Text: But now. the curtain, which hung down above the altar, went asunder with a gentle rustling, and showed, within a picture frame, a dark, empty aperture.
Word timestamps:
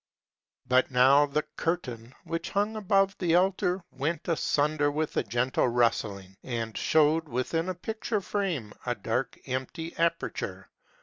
But 0.67 0.89
now. 0.89 1.27
the 1.27 1.43
curtain, 1.57 2.15
which 2.23 2.49
hung 2.49 2.73
down 2.73 2.77
above 2.77 3.15
the 3.19 3.35
altar, 3.35 3.83
went 3.91 4.27
asunder 4.27 4.89
with 4.89 5.15
a 5.15 5.21
gentle 5.21 5.67
rustling, 5.67 6.37
and 6.41 6.75
showed, 6.75 7.29
within 7.29 7.69
a 7.69 7.75
picture 7.75 8.19
frame, 8.19 8.73
a 8.83 8.95
dark, 8.95 9.37
empty 9.45 9.95
aperture. 9.97 10.71